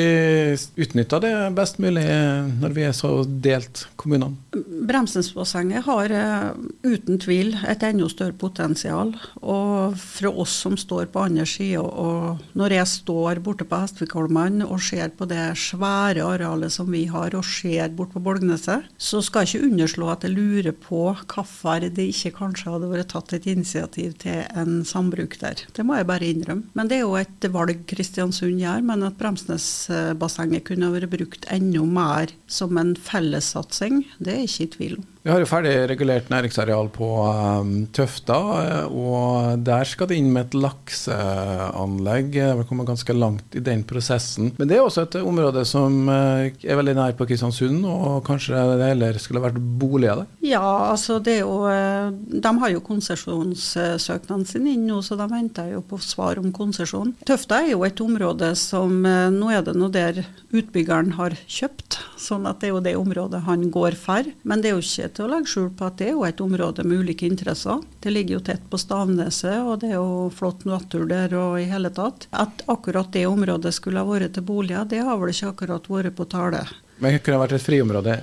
utnytta 0.85 1.19
det 1.23 1.33
best 1.57 1.79
mulig 1.83 2.05
når 2.61 2.75
vi 2.75 2.85
er 2.87 2.95
så 2.95 3.11
delt 3.25 3.85
kommunene? 3.99 4.37
Bremsnesbassenget 4.55 5.85
har 5.87 6.13
uh, 6.15 6.55
uten 6.85 7.19
tvil 7.21 7.55
et 7.67 7.83
enda 7.85 8.07
større 8.11 8.35
potensial. 8.39 9.13
Og 9.41 9.97
fra 9.99 10.31
oss 10.31 10.55
som 10.65 10.77
står 10.79 11.09
på 11.13 11.25
andre 11.25 11.47
sida, 11.49 11.83
og 11.83 12.43
når 12.57 12.77
jeg 12.77 12.91
står 12.91 13.41
borte 13.45 13.67
på 13.67 13.81
Hestvikholmen 13.81 14.63
og 14.65 14.79
ser 14.83 15.11
på 15.17 15.27
det 15.29 15.51
svære 15.59 16.23
arealet 16.25 16.73
som 16.73 16.89
vi 16.91 17.05
har, 17.11 17.35
og 17.35 17.45
ser 17.47 17.91
bort 17.95 18.13
på 18.15 18.23
Bolgneset, 18.23 18.87
så 18.97 19.21
skal 19.25 19.45
jeg 19.45 19.55
ikke 19.55 19.71
underslå 19.71 20.11
at 20.13 20.25
jeg 20.25 20.35
lurer 20.35 20.71
på 20.71 21.03
hvorfor 21.15 21.85
det 21.85 22.09
ikke 22.11 22.35
kanskje 22.39 22.71
hadde 22.75 22.91
vært 22.91 23.11
tatt 23.13 23.33
et 23.35 23.47
initiativ 23.51 24.15
til 24.21 24.44
er 24.47 24.61
en 24.61 24.83
sambruk 24.87 25.37
der. 25.41 25.65
Det 25.75 25.85
må 25.85 25.97
jeg 25.97 26.07
bare 26.09 26.29
innrømme. 26.29 26.69
Men 26.77 26.91
det 26.91 26.99
er 26.99 27.05
jo 27.05 27.17
et 27.19 27.49
valg 27.53 27.83
Kristiansund 27.89 28.61
gjør, 28.61 28.85
men 28.85 29.05
at 29.07 29.17
Bremsnesbassenget 29.19 30.67
kunne 30.69 30.93
vært 30.93 31.11
brukt 31.13 31.49
enda 31.53 31.83
mer 31.85 32.33
som 32.47 32.77
en 32.81 32.95
fellessatsing, 32.95 34.03
det 34.19 34.33
er 34.33 34.47
ikke 34.47 34.65
i 34.65 34.71
tvil 34.77 34.97
om. 35.01 35.11
Vi 35.25 35.31
har 35.33 35.39
jo 35.41 35.47
ferdig 35.49 35.71
regulert 35.89 36.27
næringsareal 36.29 36.91
på 36.93 37.07
um, 37.25 37.69
Tøfta, 37.89 38.35
og 38.93 39.63
der 39.65 39.87
skal 39.89 40.05
det 40.11 40.19
inn 40.21 40.27
med 40.29 40.51
et 40.51 40.57
lakseanlegg. 40.61 42.27
Vi 42.35 42.43
har 42.43 42.67
kommet 42.69 42.85
ganske 42.85 43.15
langt 43.17 43.57
i 43.57 43.63
den 43.65 43.81
prosessen. 43.89 44.51
Men 44.59 44.69
det 44.69 44.77
er 44.77 44.83
også 44.85 45.07
et 45.07 45.17
område 45.23 45.63
som 45.65 45.95
uh, 46.05 46.45
er 46.45 46.77
veldig 46.77 46.93
nær 46.99 47.15
på 47.17 47.25
Kristiansund, 47.25 47.87
og 47.89 48.19
kanskje 48.27 48.59
det 48.77 48.91
heller 48.91 49.17
skulle 49.17 49.41
vært 49.47 49.57
boliger 49.57 50.21
der? 50.21 50.27
Ja, 50.45 50.61
altså 50.91 51.17
det 51.17 51.39
er 51.39 51.41
jo 51.41 51.57
De 51.65 52.51
har 52.61 52.75
jo 52.75 52.85
konsesjonssøknaden 52.85 54.45
sin 54.45 54.69
inn 54.69 54.85
nå, 54.85 55.01
så 55.01 55.17
de 55.17 55.25
venter 55.33 55.73
jo 55.73 55.81
på 55.89 55.97
svar 56.05 56.37
om 56.37 56.53
konsesjon. 56.53 57.15
Tøfta 57.25 57.63
er 57.63 57.71
jo 57.73 57.81
et 57.89 58.05
område 58.05 58.51
som 58.61 59.01
Nå 59.01 59.49
er 59.49 59.65
det 59.65 59.73
noe 59.73 59.89
der 59.89 60.21
utbyggeren 60.53 61.15
har 61.17 61.33
kjøpt, 61.49 61.97
sånn 62.21 62.45
at 62.45 62.61
det 62.61 62.69
er 62.69 62.75
jo 62.75 62.85
det 62.85 62.95
området 63.01 63.41
han 63.49 63.71
går 63.73 63.97
for. 63.97 64.29
Men 64.45 64.61
det 64.61 64.69
er 64.69 64.77
jo 64.77 64.85
ikke 64.85 65.14
til 65.15 65.25
å 65.25 65.31
legge 65.31 65.51
skjul 65.51 65.71
på 65.77 65.87
at 65.87 65.97
det 65.99 66.09
er 66.09 66.15
jo 66.17 66.25
et 66.27 66.43
område 66.43 66.85
med 66.85 67.05
ulike 67.05 67.27
interesser. 67.27 67.81
Det 68.03 68.13
ligger 68.13 68.37
jo 68.37 68.43
tett 68.51 68.67
på 68.69 68.79
Stavneset, 68.81 69.57
og 69.63 69.79
det 69.81 69.93
er 69.93 69.97
jo 69.97 70.29
flott 70.35 70.65
natur 70.67 71.07
der 71.09 71.33
og 71.39 71.57
i 71.61 71.67
hele 71.71 71.91
tatt. 71.95 72.27
At 72.35 72.65
akkurat 72.71 73.11
det 73.15 73.25
området 73.29 73.73
skulle 73.75 74.03
ha 74.03 74.09
vært 74.09 74.35
til 74.35 74.45
boliger, 74.47 74.87
det 74.89 75.03
har 75.07 75.19
vel 75.21 75.33
ikke 75.33 75.53
akkurat 75.53 75.91
vært 75.91 76.17
på 76.17 76.27
tale. 76.31 76.65
Men 76.99 77.15
det 77.15 77.23
kunne 77.25 77.41
vært 77.41 77.57
et 77.57 77.65
friområde 77.65 78.19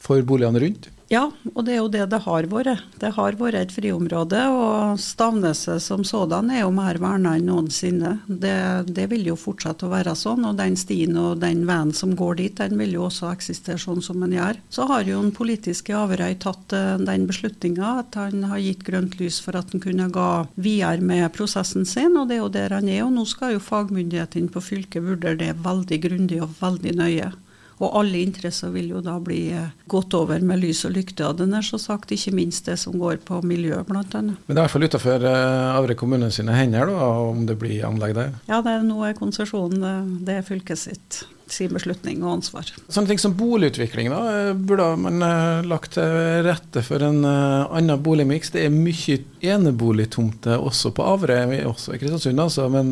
for 0.00 0.22
boligene 0.26 0.62
rundt? 0.62 0.90
Ja, 1.06 1.28
og 1.52 1.66
det 1.66 1.76
er 1.76 1.78
jo 1.78 1.90
det 1.90 2.06
det 2.10 2.18
har 2.24 2.46
vært. 2.50 2.82
Det 2.98 3.12
har 3.14 3.36
vært 3.38 3.58
et 3.60 3.74
friområde, 3.74 4.40
og 4.50 4.98
Stavneset 4.98 5.82
som 5.84 6.02
sådan 6.06 6.50
er 6.50 6.64
jo 6.64 6.72
mer 6.74 6.98
verna 6.98 7.36
enn 7.38 7.46
noensinne. 7.46 8.16
Det, 8.26 8.56
det, 8.90 9.06
vil 9.12 9.28
jo 9.28 9.36
fortsette 9.38 9.86
å 9.86 9.92
være 9.92 10.16
sånn, 10.18 10.42
og 10.48 10.58
den 10.58 10.74
stien 10.78 11.14
og 11.20 11.38
den 11.44 11.62
veien 11.68 11.94
som 11.94 12.16
går 12.18 12.40
dit, 12.40 12.56
den 12.58 12.74
vil 12.80 12.96
jo 12.96 13.06
også 13.06 13.30
eksistere 13.30 13.78
sånn 13.78 14.02
som 14.02 14.18
den 14.24 14.34
gjør. 14.34 14.58
Så 14.72 14.88
har 14.90 15.06
jo 15.06 15.22
en 15.22 15.30
politisk 15.36 15.92
i 15.92 15.96
Averøy 16.00 16.34
tatt 16.42 16.74
uh, 16.74 16.98
den 16.98 17.28
beslutninga 17.30 18.00
at 18.02 18.18
han 18.18 18.42
har 18.50 18.64
gitt 18.64 18.82
grønt 18.88 19.14
lys 19.22 19.38
for 19.44 19.58
at 19.58 19.70
han 19.70 19.84
kunne 19.86 20.10
gå 20.10 20.28
videre 20.58 21.06
med 21.06 21.30
prosessen 21.38 21.86
sin, 21.86 22.18
og 22.18 22.32
det 22.32 22.40
er 22.40 22.42
jo 22.42 22.54
der 22.58 22.78
han 22.80 22.90
er. 22.90 23.04
Og 23.06 23.14
nå 23.14 23.28
skal 23.30 23.54
jo 23.54 23.62
fagmyndighetene 23.62 24.50
på 24.50 24.64
fylket 24.72 25.06
vurdere 25.06 25.38
det 25.38 25.54
veldig 25.62 26.02
grundig 26.02 26.42
og 26.42 26.58
veldig 26.58 26.98
nøye. 26.98 27.34
Og 27.76 27.92
alle 28.00 28.22
interesser 28.24 28.72
vil 28.72 28.88
jo 28.94 29.02
da 29.04 29.18
bli 29.20 29.50
eh, 29.52 29.68
gått 29.90 30.14
over 30.16 30.40
med 30.40 30.62
lys 30.62 30.84
og 30.88 30.94
lykte, 30.96 31.26
av 31.28 31.42
nær 31.44 31.64
så 31.66 31.80
sagt. 31.80 32.14
Ikke 32.14 32.32
minst 32.36 32.68
det 32.70 32.78
som 32.80 32.96
går 33.00 33.20
på 33.28 33.42
miljø, 33.44 33.82
bl.a. 33.84 34.02
Men 34.22 34.32
det 34.32 34.56
er 34.56 34.56
i 34.56 34.62
hvert 34.62 34.74
fall 34.74 34.88
utenfor 34.88 35.26
uh, 35.28 35.76
Avre 35.76 35.96
kommune 35.98 36.30
sine 36.32 36.56
hender, 36.56 36.88
da, 36.88 37.10
om 37.28 37.44
det 37.48 37.58
blir 37.60 37.84
anlegg 37.88 38.16
der? 38.16 38.36
Ja, 38.48 38.62
det 38.64 38.78
er 38.78 38.86
nå 38.86 39.02
er 39.04 39.16
konsesjonen 39.18 40.22
det 40.26 40.40
er 40.40 40.46
fylket 40.46 40.80
sitt 40.80 41.24
sin 41.46 41.72
beslutning 41.74 42.22
og 42.24 42.38
ansvar. 42.38 42.70
Sånne 42.88 43.12
ting 43.12 43.20
som 43.22 43.34
boligutvikling, 43.38 44.10
da, 44.10 44.20
eh, 44.32 44.52
burde 44.56 44.88
man 45.00 45.22
uh, 45.22 45.66
lagt 45.66 45.94
til 45.96 46.42
rette 46.46 46.82
for 46.86 47.02
en 47.06 47.22
uh, 47.26 47.68
annen 47.70 48.02
boligmiks. 48.02 48.52
Det 48.54 48.66
er 48.66 48.74
mye 48.74 49.20
eneboligtomter 49.46 50.58
også 50.58 50.92
på 50.96 51.06
Averøy, 51.06 51.60
også 51.68 51.94
i 51.94 52.00
Kristiansund, 52.02 52.42
altså, 52.42 52.66
men 52.72 52.90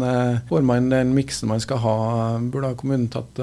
får 0.48 0.64
man 0.66 0.90
den 0.92 1.14
miksen 1.16 1.50
man 1.50 1.62
skal 1.62 1.80
ha, 1.82 1.96
burde 2.52 2.74
kommunen 2.78 3.08
tatt 3.12 3.40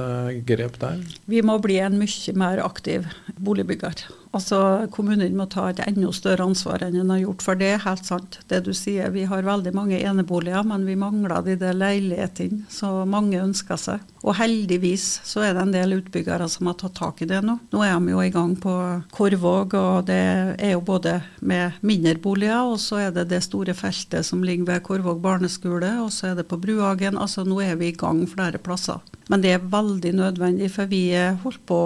grep 0.48 0.80
der? 0.82 1.02
Vi 1.32 1.42
må 1.46 1.58
bli 1.64 1.80
en 1.84 2.00
mye 2.00 2.36
mer 2.38 2.64
aktiv 2.64 3.08
boligbygger. 3.42 4.06
Altså, 4.32 4.88
Kommunen 4.96 5.36
må 5.36 5.46
ta 5.52 5.68
et 5.70 5.82
enda 5.84 6.12
større 6.16 6.46
ansvar 6.48 6.84
enn 6.86 6.96
den 6.96 7.12
har 7.12 7.20
gjort. 7.20 7.44
For 7.44 7.60
det 7.60 7.72
helt 7.84 8.08
sant, 8.08 8.40
det 8.48 8.62
du 8.66 8.72
sier. 8.76 9.12
Vi 9.12 9.26
har 9.28 9.44
veldig 9.48 9.74
mange 9.76 10.00
eneboliger, 10.00 10.64
men 10.68 10.86
vi 10.88 10.96
mangler 11.00 11.44
de 11.46 11.58
der 11.60 11.76
leilighetene 11.76 12.64
som 12.72 13.04
mange 13.12 13.42
ønsker 13.42 13.80
seg. 13.80 14.08
Og 14.22 14.38
heldigvis 14.38 15.20
så 15.28 15.44
er 15.48 15.56
det 15.58 15.66
en 15.66 15.74
del 15.74 15.98
utbyggere 15.98 16.48
som 16.52 16.70
har 16.70 16.78
tatt 16.80 16.96
tak 17.00 17.24
i 17.26 17.30
det 17.30 17.42
nå. 17.44 17.58
Nå 17.74 17.84
er 17.84 17.98
de 17.98 18.14
jo 18.14 18.24
i 18.24 18.34
gang 18.34 18.54
på 18.62 18.76
Korvåg, 19.12 19.76
og 19.78 20.08
det 20.08 20.22
er 20.56 20.76
jo 20.76 20.84
både 20.86 21.18
med 21.42 21.82
mindre 21.82 22.16
boliger, 22.22 22.70
og 22.72 22.80
så 22.80 23.02
er 23.08 23.16
det 23.16 23.28
det 23.34 23.44
store 23.44 23.76
feltet 23.78 24.28
som 24.28 24.46
ligger 24.46 24.70
ved 24.70 24.86
Korvåg 24.86 25.20
barneskole, 25.24 25.98
og 26.06 26.12
så 26.14 26.32
er 26.32 26.40
det 26.40 26.48
på 26.48 26.62
Bruhagen. 26.62 27.20
Altså 27.20 27.44
nå 27.48 27.60
er 27.66 27.76
vi 27.82 27.92
i 27.92 27.98
gang 27.98 28.24
flere 28.30 28.62
plasser. 28.62 29.02
Men 29.30 29.44
det 29.44 29.54
er 29.56 29.68
veldig 29.72 30.14
nødvendig, 30.18 30.72
for 30.74 30.90
vi 30.92 31.04
holdt 31.44 31.62
på 31.70 31.78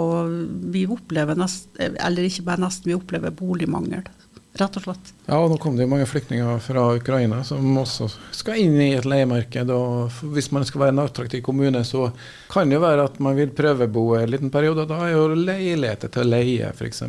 Vi 0.72 0.86
opplever 0.90 1.38
nest, 1.38 1.68
eller 1.78 2.26
ikke 2.26 2.46
bare 2.48 2.64
nesten, 2.64 2.90
vi 2.90 2.96
opplever 2.96 3.34
boligmangel. 3.34 4.06
Rett 4.56 4.76
og 4.78 4.86
slett. 4.86 5.10
Ja, 5.26 5.36
og 5.36 5.50
nå 5.52 5.58
kom 5.60 5.74
det 5.76 5.84
jo 5.84 5.90
mange 5.90 6.06
flyktninger 6.08 6.60
fra 6.64 6.86
Ukraina 6.96 7.42
som 7.44 7.76
også 7.76 8.08
skal 8.32 8.62
inn 8.62 8.78
i 8.80 8.94
et 8.96 9.04
leiemarked. 9.08 9.68
og 9.72 10.16
Hvis 10.32 10.48
man 10.54 10.64
skal 10.64 10.80
være 10.86 10.94
en 10.94 11.02
attraktiv 11.02 11.42
kommune, 11.44 11.82
så 11.84 12.08
kan 12.48 12.70
det 12.70 12.78
jo 12.78 12.84
være 12.86 13.04
at 13.10 13.18
man 13.20 13.36
vil 13.36 13.52
prøvebo 13.52 14.06
en 14.16 14.32
liten 14.32 14.52
periode. 14.54 14.86
Da 14.88 15.02
er 15.04 15.12
jo 15.12 15.26
leiligheter 15.34 16.12
til 16.12 16.24
å 16.24 16.30
leie, 16.30 16.72
f.eks. 16.72 17.02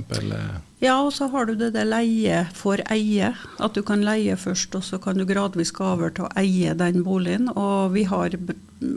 Ja, 0.79 0.99
og 1.01 1.09
så 1.15 1.25
har 1.33 1.47
du 1.49 1.55
det 1.57 1.71
der 1.73 1.87
leie 1.89 2.43
for 2.53 2.81
eie. 2.93 3.31
At 3.57 3.73
du 3.73 3.81
kan 3.85 4.05
leie 4.05 4.37
først, 4.37 4.75
og 4.77 4.85
så 4.85 4.99
kan 5.01 5.17
du 5.17 5.25
gradvis 5.25 5.73
gå 5.73 5.85
over 5.85 6.13
til 6.13 6.27
å 6.27 6.33
eie 6.37 6.75
den 6.77 7.01
boligen. 7.05 7.49
Og 7.57 7.95
vi 7.95 8.05
har 8.05 8.37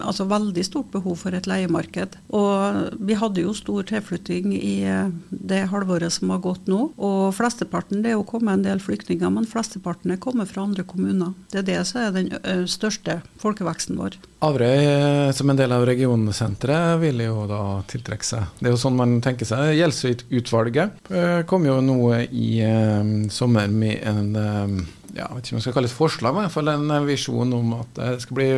altså 0.05 0.27
veldig 0.29 0.65
stort 0.67 0.91
behov 0.93 1.17
for 1.23 1.37
et 1.37 1.49
leiemarked. 1.49 2.19
Og 2.37 2.99
vi 3.01 3.17
hadde 3.17 3.45
jo 3.47 3.55
stor 3.57 3.87
tilflytting 3.89 4.53
i 4.59 4.75
eh, 4.85 5.09
det 5.31 5.63
halvåret 5.73 6.13
som 6.13 6.35
har 6.35 6.43
gått 6.45 6.69
nå. 6.69 6.91
Og 7.01 7.33
flesteparten, 7.37 8.05
det 8.05 8.13
er 8.13 8.19
jo 8.19 8.29
kommet 8.29 8.59
en 8.59 8.67
del 8.67 8.83
flyktninger, 8.85 9.33
men 9.33 9.49
flesteparten 9.49 10.13
er 10.13 10.21
kommet 10.21 10.53
fra 10.53 10.67
andre 10.69 10.85
kommuner. 10.85 11.33
Det 11.53 11.63
er 11.63 11.69
det 11.71 11.81
som 11.89 12.03
er 12.05 12.13
den 12.17 12.69
største 12.69 13.23
folkeveksten 13.41 13.97
vår. 14.01 14.21
Averøy 14.41 14.85
eh, 14.85 15.31
som 15.37 15.51
en 15.53 15.59
del 15.59 15.73
av 15.77 15.85
regionsenteret 15.89 17.01
vil 17.03 17.25
jo 17.27 17.45
da 17.49 17.61
tiltrekke 17.91 18.25
seg. 18.25 18.47
Det 18.61 18.71
er 18.71 18.73
jo 18.73 18.81
sånn 18.81 18.97
man 18.97 19.19
tenker 19.25 19.49
seg. 19.49 19.75
Gjelsvik-utvalget 19.77 21.11
eh, 21.13 21.41
jo 21.71 21.81
noe 21.85 22.25
i 22.27 22.61
um, 22.67 23.29
sommer 23.33 23.71
med 23.73 24.01
en 24.07 24.33
um, 24.37 24.81
ja, 25.17 25.27
vet 25.35 25.45
ikke 25.45 25.57
om 25.57 25.59
jeg 25.59 25.67
skal 25.67 25.77
kalle 25.77 25.89
det 25.89 25.95
et 25.95 25.99
forslag, 25.99 26.37
men 26.37 26.53
fall 26.53 26.71
en 26.73 26.97
visjon 27.07 27.55
om 27.57 27.77
at 27.81 27.99
det 27.99 28.17
skal 28.25 28.39
bli 28.39 28.51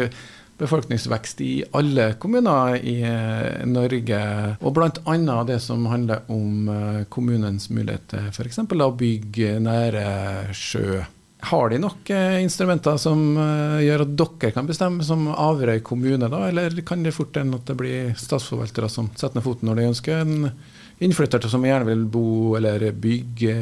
befolkningsvekst 0.62 1.40
i 1.42 1.52
alle 1.78 2.12
kommuner 2.22 2.76
i 2.78 2.98
eh, 3.06 3.64
Norge. 3.66 4.20
Og 4.60 4.76
bl.a. 4.76 5.38
det 5.48 5.58
som 5.64 5.88
handler 5.90 6.28
om 6.32 6.68
eh, 6.70 7.00
kommunens 7.12 7.70
mulighet 7.72 8.06
til 8.12 8.28
f.eks. 8.30 8.60
å 8.62 8.92
bygge 8.98 9.56
nære 9.64 10.06
sjø. 10.54 11.02
Har 11.42 11.72
de 11.72 11.80
nok 11.82 12.10
eh, 12.14 12.36
instrumenter 12.44 12.96
som 13.02 13.22
gjør 13.82 14.04
at 14.04 14.12
dere 14.18 14.52
kan 14.54 14.68
bestemme 14.68 15.02
som 15.06 15.26
Averøy 15.32 15.80
kommune, 15.84 16.28
da? 16.30 16.44
Eller 16.48 16.76
kan 16.86 17.02
det 17.02 17.14
fort 17.16 17.36
hende 17.36 17.58
at 17.58 17.66
det 17.66 17.76
blir 17.80 18.12
statsforvaltere 18.18 18.90
som 18.92 19.10
setter 19.16 19.40
ned 19.40 19.46
foten 19.46 19.68
når 19.68 19.80
de 19.80 19.88
ønsker 19.90 20.22
en 20.22 20.52
innflytter 21.02 21.50
som 21.50 21.64
gjerne 21.66 21.88
vil 21.88 22.04
bo 22.06 22.54
eller 22.58 22.84
bygge, 22.94 23.56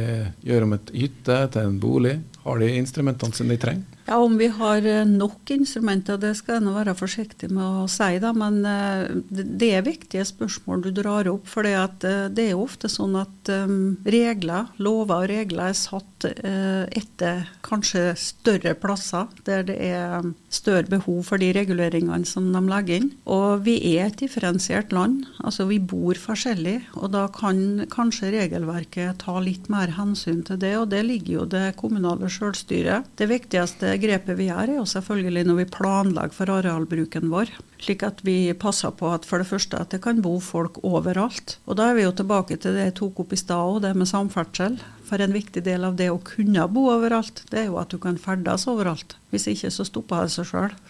gjøre 0.44 0.68
om 0.68 0.76
et 0.76 0.92
hytte 0.92 1.38
til 1.54 1.70
en 1.70 1.80
bolig? 1.80 2.18
Har 2.44 2.60
de 2.60 2.68
instrumentene 2.76 3.37
som 3.37 3.49
de 3.49 3.56
trenger? 3.60 4.00
Ja, 4.07 4.16
Om 4.16 4.38
vi 4.38 4.49
har 4.49 4.87
eh, 4.87 5.04
nok 5.07 5.50
instrumenter, 5.50 6.19
det 6.19 6.33
skal 6.38 6.57
jeg 6.57 6.64
nå 6.64 6.73
være 6.75 6.97
forsiktig 6.99 7.50
med 7.52 7.83
å 7.85 7.87
si. 7.90 8.16
da, 8.23 8.33
Men 8.37 8.61
eh, 8.66 9.04
det 9.30 9.71
er 9.76 9.87
viktige 9.87 10.25
spørsmål 10.26 10.83
du 10.87 10.90
drar 10.97 11.28
opp. 11.30 11.47
For 11.50 11.69
eh, 11.69 11.78
det 12.00 12.47
er 12.47 12.52
jo 12.54 12.64
ofte 12.64 12.90
sånn 12.90 13.14
at 13.21 13.50
regler, 13.50 14.69
lover 14.78 15.25
og 15.25 15.30
regler 15.30 15.71
er 15.71 15.76
satt 15.76 16.07
etter 16.21 17.47
kanskje 17.64 18.12
større 18.21 18.75
plasser, 18.78 19.30
der 19.47 19.64
det 19.66 19.76
er 19.80 20.26
større 20.52 20.87
behov 20.90 21.23
for 21.30 21.40
de 21.40 21.49
reguleringene 21.57 22.28
som 22.28 22.50
de 22.52 22.61
legger 22.69 23.00
inn. 23.00 23.09
Og 23.30 23.64
vi 23.64 23.78
er 23.95 24.11
et 24.11 24.21
differensiert 24.21 24.92
land. 24.95 25.25
altså 25.42 25.66
Vi 25.71 25.80
bor 25.80 26.19
forskjellig. 26.21 26.76
Og 27.00 27.11
da 27.14 27.25
kan 27.33 27.87
kanskje 27.90 28.33
regelverket 28.37 29.25
ta 29.25 29.38
litt 29.42 29.71
mer 29.73 29.97
hensyn 29.97 30.45
til 30.47 30.61
det. 30.61 30.75
Og 30.78 30.90
det 30.92 31.02
ligger 31.09 31.40
jo 31.40 31.49
det 31.57 31.64
kommunale 31.80 32.30
selvstyret. 32.30 33.09
Det 33.19 33.30
viktigste 33.33 33.89
grepet 33.99 34.38
vi 34.38 34.47
gjør, 34.47 34.70
er 34.70 34.78
jo 34.78 34.87
selvfølgelig 34.88 35.42
når 35.49 35.59
vi 35.59 35.66
planlegger 35.75 36.37
for 36.37 36.52
arealbruken 36.54 37.32
vår. 37.32 37.50
Slik 37.82 38.04
at 38.06 38.23
vi 38.26 38.52
passer 38.54 38.92
på 38.94 39.11
at 39.11 39.26
for 39.26 39.42
det 39.42 39.49
første 39.50 39.80
at 39.80 39.90
det 39.94 40.02
kan 40.04 40.23
bo 40.23 40.37
folk 40.44 40.78
overalt. 40.87 41.56
Og 41.66 41.80
da 41.80 41.90
er 41.90 41.99
vi 41.99 42.06
jo 42.06 42.14
tilbake 42.14 42.61
til 42.61 42.76
det 42.76 42.90
jeg 42.90 42.97
tok 43.00 43.25
opp 43.25 43.35
i 43.35 43.40
stad 43.40 43.75
òg, 43.75 43.82
det 43.87 43.97
med 43.99 44.11
samferdsel. 44.11 44.78
For 45.09 45.23
en 45.23 45.35
viktig 45.35 45.64
del 45.66 45.88
av 45.88 45.99
det 45.99 46.12
å 46.12 46.23
kunne 46.23 46.68
bo 46.70 46.87
overalt, 46.92 47.42
det 47.50 47.64
er 47.64 47.68
jo 47.73 47.80
at 47.82 47.90
du 47.90 47.99
kan 48.02 48.20
ferdes 48.20 48.68
overalt. 48.70 49.16
Hvis 49.35 49.49
ikke 49.50 49.75
så 49.75 49.88
stopper 49.88 50.28
det 50.28 50.37
seg 50.37 50.50
sjøl. 50.52 50.80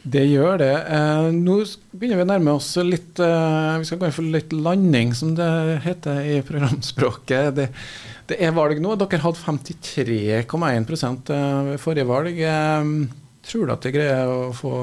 Det 0.00 0.22
gjør 0.24 0.60
det. 0.62 0.74
Eh, 0.88 1.26
nå 1.36 1.58
begynner 1.92 2.22
vi 2.22 2.24
å 2.24 2.28
nærme 2.30 2.54
oss 2.56 2.70
litt 2.80 3.20
eh, 3.20 3.74
Vi 3.82 3.88
skal 3.88 3.98
gå 4.00 4.08
inn 4.08 4.14
for 4.16 4.32
litt 4.32 4.54
landing, 4.56 5.12
som 5.16 5.34
det 5.36 5.50
heter 5.84 6.22
i 6.24 6.38
programspråket. 6.46 7.50
Det, 7.58 7.66
det 8.30 8.38
er 8.40 8.54
valg 8.56 8.80
nå. 8.82 8.94
Dere 8.98 9.22
hadde 9.24 9.42
53,1 9.42 11.32
eh, 11.34 11.72
forrige 11.82 12.08
valg. 12.08 12.38
Eh, 12.38 12.92
tror 13.46 13.66
du 13.66 13.74
at 13.74 13.86
det 13.86 13.94
greier 13.96 14.30
å 14.30 14.52
få 14.56 14.74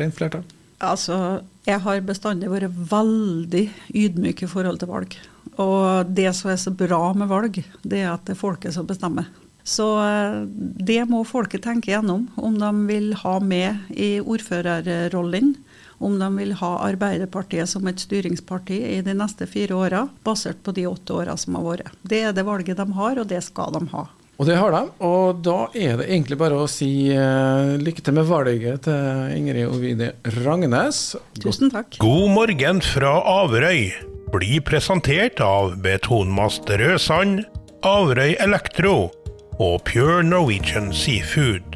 rent 0.00 0.16
flertall? 0.16 0.46
Altså, 0.80 1.42
jeg 1.68 1.82
har 1.84 2.00
bestandig 2.08 2.48
vært 2.48 2.72
veldig 2.72 3.66
ydmyk 4.00 4.46
i 4.46 4.48
forhold 4.48 4.80
til 4.80 4.90
valg. 4.90 5.16
Og 5.60 6.08
det 6.08 6.30
som 6.36 6.52
er 6.52 6.60
så 6.60 6.72
bra 6.72 7.02
med 7.12 7.28
valg, 7.28 7.60
det 7.84 8.00
er 8.00 8.14
at 8.14 8.24
det 8.24 8.34
er 8.34 8.40
folket 8.40 8.74
som 8.74 8.88
bestemmer. 8.88 9.28
Så 9.64 9.86
eh, 10.02 10.42
det 10.90 11.04
må 11.10 11.24
folket 11.28 11.64
tenke 11.66 11.92
gjennom, 11.92 12.28
om 12.36 12.58
de 12.58 12.70
vil 12.88 13.12
ha 13.22 13.38
med 13.40 13.90
i 13.90 14.18
ordførerrollen. 14.20 15.54
Om 16.00 16.16
de 16.16 16.30
vil 16.38 16.54
ha 16.56 16.70
Arbeiderpartiet 16.86 17.68
som 17.68 17.84
et 17.90 18.00
styringsparti 18.00 18.78
i 18.96 19.00
de 19.04 19.12
neste 19.16 19.44
fire 19.50 19.76
åra, 19.76 20.06
basert 20.24 20.62
på 20.64 20.72
de 20.72 20.86
åtte 20.88 21.12
åra 21.12 21.36
som 21.36 21.58
har 21.58 21.66
vært. 21.66 21.92
Det 22.00 22.22
er 22.24 22.32
det 22.32 22.46
valget 22.48 22.80
de 22.80 22.88
har, 22.96 23.20
og 23.20 23.28
det 23.28 23.42
skal 23.44 23.76
de 23.76 23.84
ha. 23.92 24.06
Og 24.40 24.46
det 24.48 24.56
har 24.56 24.72
de. 24.72 24.80
Og 25.04 25.42
da 25.44 25.58
er 25.76 25.98
det 26.00 26.06
egentlig 26.08 26.38
bare 26.40 26.62
å 26.62 26.68
si 26.72 27.12
uh, 27.12 27.76
lykke 27.76 28.00
til 28.06 28.16
med 28.16 28.24
valget 28.30 28.86
til 28.86 29.34
Ingrid 29.36 29.68
Ovide 29.68 30.14
Rangnes. 30.40 31.02
Tusen 31.42 31.68
takk. 31.68 32.00
God 32.00 32.32
morgen 32.32 32.80
fra 32.80 33.18
Averøy 33.20 33.90
blir 34.32 34.64
presentert 34.64 35.44
av 35.44 35.76
Betonmast 35.84 36.72
Rødsand, 36.72 37.44
Averøy 37.84 38.38
Elektro 38.40 39.10
og 39.60 39.82
Pure 39.84 40.22
Norwegian 40.22 40.92
Seafood. 40.92 41.69